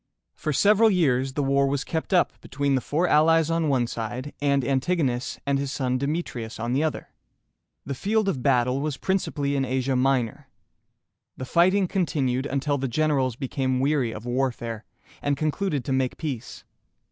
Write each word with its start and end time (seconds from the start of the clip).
For 0.33 0.51
several 0.51 0.89
years 0.89 1.33
the 1.33 1.43
war 1.43 1.67
was 1.67 1.83
kept 1.83 2.11
up 2.11 2.33
between 2.41 2.73
the 2.73 2.81
four 2.81 3.07
allies 3.07 3.51
on 3.51 3.69
one 3.69 3.85
side, 3.85 4.33
and 4.41 4.65
Antigonus 4.65 5.39
and 5.45 5.59
his 5.59 5.71
son 5.71 5.99
De 5.99 6.07
me´tri 6.07 6.43
us 6.43 6.59
on 6.59 6.73
the 6.73 6.81
other. 6.81 7.09
The 7.85 7.93
field 7.93 8.27
of 8.27 8.41
battle 8.41 8.81
was 8.81 8.97
principally 8.97 9.55
in 9.55 9.63
Asia 9.63 9.95
Minor. 9.95 10.47
The 11.37 11.45
fighting 11.45 11.87
continued 11.87 12.47
until 12.47 12.79
the 12.79 12.87
generals 12.87 13.35
became 13.35 13.79
weary 13.79 14.11
of 14.11 14.25
warfare, 14.25 14.85
and 15.21 15.37
concluded 15.37 15.85
to 15.85 15.93
make 15.93 16.17
peace. 16.17 16.63